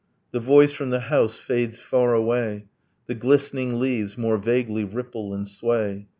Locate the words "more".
4.17-4.39